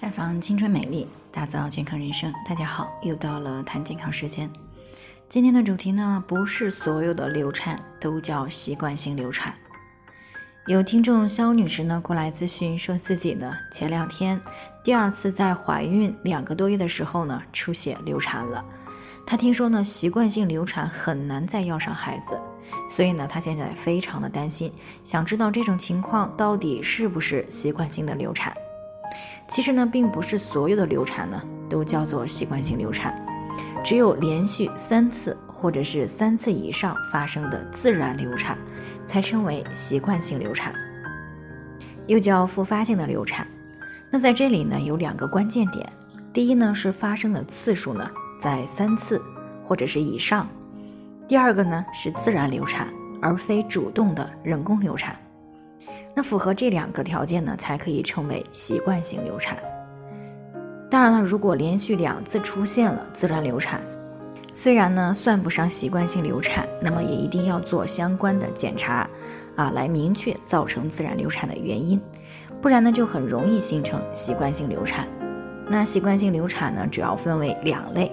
[0.00, 2.32] 绽放青春美丽，打造健康人生。
[2.48, 4.48] 大家好，又到了谈健康时间。
[5.28, 9.52] 今天的主题呢，不是所有的流产都叫习惯性流产。
[10.68, 14.40] 有听众肖女士呢过来咨询，说自己呢前两天
[14.84, 18.64] 第二次在怀孕两个多月的时候呢出血流产了。
[19.26, 22.40] 她听说呢习惯性流产很难再要上孩子，
[22.88, 24.72] 所以呢她现在非常的担心，
[25.02, 28.56] 想知道这种情况到底是不是习惯性的流产。
[29.48, 33.14] 其实呢，并不是所有的流产呢都叫做习惯性流产，
[33.82, 38.56] 只有连续三次或者是三次以上发生的自然流产，
[39.06, 40.74] 才称为习惯性流产，
[42.06, 43.46] 又叫复发性的流产。
[44.10, 45.90] 那在这里呢，有两个关键点：
[46.32, 48.08] 第一呢，是发生的次数呢
[48.40, 49.20] 在三次
[49.62, 50.46] 或者是以上；
[51.26, 52.86] 第二个呢，是自然流产，
[53.20, 55.16] 而非主动的人工流产。
[56.14, 59.56] 那符合这两个条件呢，才可以称为习惯性流产。
[60.90, 63.80] 当然了，如果连续两次出现了自然流产，
[64.54, 69.08] 虽然呢算不上习惯性流产，那么也一定要做相关的检查，
[69.54, 72.00] 啊，来明确造成自然流产的原因，
[72.62, 75.06] 不然呢就很容易形成习惯性流产。
[75.68, 78.10] 那习惯性流产呢，主要分为两类，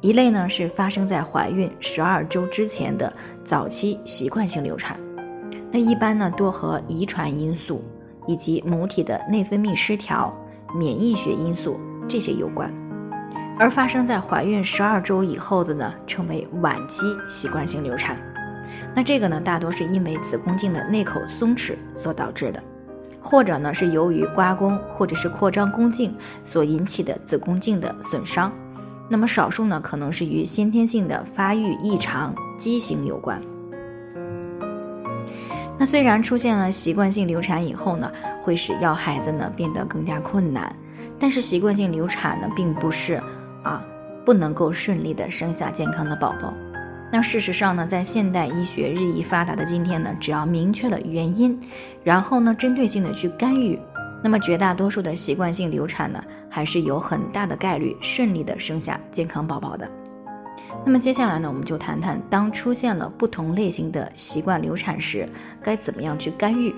[0.00, 3.10] 一类呢是发生在怀孕十二周之前的
[3.44, 4.98] 早期习惯性流产。
[5.72, 7.82] 那一般呢，多和遗传因素
[8.26, 10.32] 以及母体的内分泌失调、
[10.76, 12.70] 免疫学因素这些有关，
[13.58, 18.20] 而发生在怀孕十二周以后的呢，称为晚期习惯性流产。
[18.94, 22.62] 那这个呢，大多是因为子宫颈的内口松弛所导致的，
[23.18, 28.52] 或者呢是由于刮宫或者是扩张宫颈所引起的子宫颈的损伤。
[29.08, 33.40] 那么少数呢，可能是与先天性的发育异常、畸形有关。
[35.82, 38.08] 那虽然出现了习惯性流产以后呢，
[38.40, 40.72] 会使要孩子呢变得更加困难，
[41.18, 43.14] 但是习惯性流产呢，并不是
[43.64, 43.84] 啊
[44.24, 46.54] 不能够顺利的生下健康的宝宝。
[47.10, 51.58] 那事实上呢，在现代医学日益发达的今天呢，只要明确了原因，
[52.04, 53.76] 然后呢针对性的去干预，
[54.22, 59.90] 那么绝大多数的习惯性流产呢，还是有很大的概率顺利的生下健康宝宝的。
[60.84, 65.28] 那么接下来呢，我们就谈谈当出现了不同类型的习惯流产时，
[65.62, 66.74] 该怎么样去干预。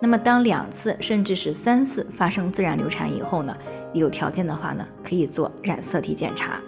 [0.00, 3.56] 那么当两次甚至是三次发生自然流产以后呢，
[3.92, 6.60] 有条件的话呢，可以做染色体检查。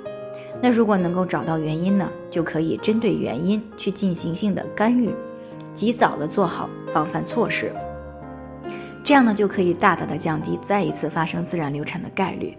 [0.62, 5.14] 那如果能够找到原因呢，就可以针对原因去进行性的干预，
[5.74, 7.72] 及早的做好防范措施。
[9.02, 12.56] 这样呢，就可以大大的降低再一次发生自然流产的概率。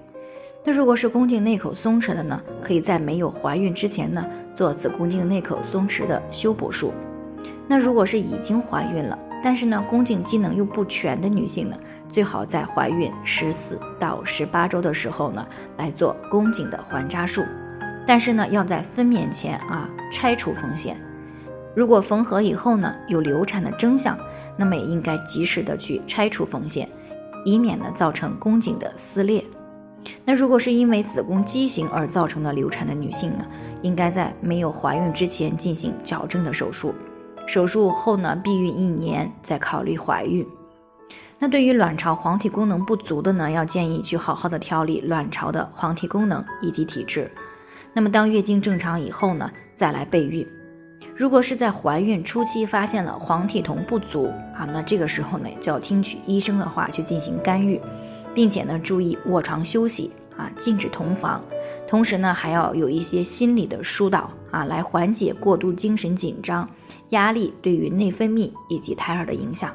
[0.67, 6.91] 那如果是宫颈内口松弛的呢，可以在没有怀孕之前呢做子宫颈内口松弛的修补术。
[7.67, 11.77] 那如果是已经怀孕了，但是呢宫颈机能又不全的女性呢，
[12.09, 17.43] 最好在怀孕十四到十八周的时候呢来做宫颈的环扎术。
[18.07, 20.99] 但是呢要在分娩前啊拆除缝线。
[21.75, 24.17] 如果缝合以后呢有流产的征象，
[24.57, 26.89] 那么也应该及时的去拆除缝线，
[27.45, 29.43] 以免呢造成宫颈的撕裂。
[30.23, 33.45] 那如果是因为子宫畸形而造成的流产的女性呢，
[33.81, 36.93] 应该在没有怀孕之前进行矫正的手术，
[37.47, 40.45] 手术后呢，避孕一年再考虑怀孕。
[41.37, 47.29] 那对于卵巢黄体功能不足的呢，要建议去好好的调理卵巢的黄体功能以及体质。
[47.93, 50.47] 那么当月经正常以后呢，再来备孕。
[51.15, 57.79] 如果是在怀孕初期发现了黄体酮不足啊，那这个时候呢，就要听取医生的话去进行干预。
[58.35, 61.41] 并且呢，注意卧床休息啊，禁止同房，
[61.87, 66.69] 同时呢，还要有一些心理的疏导啊，来缓解过度精神紧张、
[67.09, 69.73] 压力对于内分泌以及胎儿的影响。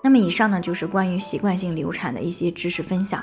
[0.00, 3.22] 那么以上呢，就是关于习惯性流产的一些知识分享。